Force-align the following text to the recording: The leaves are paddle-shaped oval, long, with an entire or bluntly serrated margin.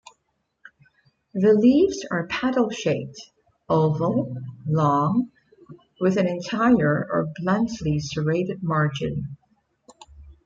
The 1.35 1.53
leaves 1.53 2.03
are 2.09 2.25
paddle-shaped 2.25 3.21
oval, 3.69 4.35
long, 4.65 5.29
with 5.99 6.17
an 6.17 6.25
entire 6.27 7.07
or 7.07 7.31
bluntly 7.39 7.99
serrated 7.99 8.63
margin. 8.63 9.37